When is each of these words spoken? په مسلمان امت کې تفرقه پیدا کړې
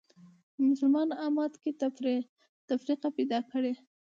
په 0.53 0.59
مسلمان 0.69 1.07
امت 1.25 1.53
کې 1.61 1.71
تفرقه 2.71 3.09
پیدا 3.17 3.39
کړې 3.51 3.73